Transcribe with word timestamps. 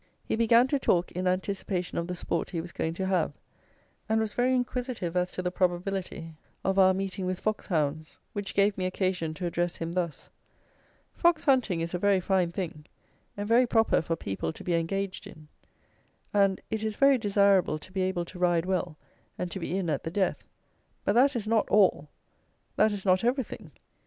He 0.27 0.35
began 0.35 0.67
to 0.69 0.79
talk 0.79 1.11
in 1.11 1.27
anticipation 1.27 1.99
of 1.99 2.07
the 2.07 2.15
sport 2.15 2.49
he 2.49 2.59
was 2.59 2.71
going 2.71 2.95
to 2.95 3.05
have, 3.05 3.33
and 4.09 4.19
was 4.19 4.33
very 4.33 4.55
inquisitive 4.55 5.15
as 5.15 5.31
to 5.33 5.43
the 5.43 5.51
probability 5.51 6.33
of 6.63 6.79
our 6.79 6.91
meeting 6.91 7.27
with 7.27 7.39
fox 7.39 7.67
hounds, 7.67 8.17
which 8.33 8.55
gave 8.55 8.75
me 8.79 8.87
occasion 8.87 9.35
to 9.35 9.45
address 9.45 9.75
him 9.75 9.91
thus: 9.91 10.31
"Fox 11.13 11.43
hunting 11.43 11.81
is 11.81 11.93
a 11.93 11.99
very 11.99 12.19
fine 12.19 12.51
thing, 12.51 12.87
and 13.37 13.47
very 13.47 13.67
proper 13.67 14.01
for 14.01 14.15
people 14.15 14.51
to 14.51 14.63
be 14.63 14.73
engaged 14.73 15.27
in, 15.27 15.47
and 16.33 16.61
it 16.71 16.83
is 16.83 16.95
very 16.95 17.19
desirable 17.19 17.77
to 17.77 17.91
be 17.91 18.01
able 18.01 18.25
to 18.25 18.39
ride 18.39 18.65
well 18.65 18.97
and 19.37 19.51
to 19.51 19.59
be 19.59 19.77
in 19.77 19.87
at 19.87 20.03
the 20.03 20.09
death; 20.09 20.43
but 21.05 21.13
that 21.13 21.35
is 21.35 21.45
not 21.45 21.69
ALL; 21.69 22.09
that 22.75 22.91
is 22.91 23.05
not 23.05 23.23
everything. 23.23 23.69